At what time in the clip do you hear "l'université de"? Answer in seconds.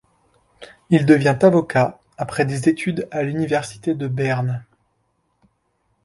3.21-4.07